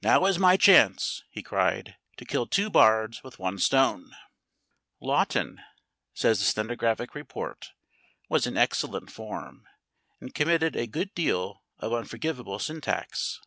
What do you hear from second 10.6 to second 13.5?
a good deal of unforgivable syntax.